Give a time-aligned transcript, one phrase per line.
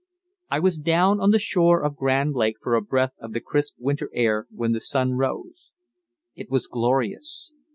[0.49, 3.75] I was down on the shore of Grand Lake for a breath of the crisp
[3.77, 5.69] winter air when the sun rose.
[6.33, 7.53] It was glorious.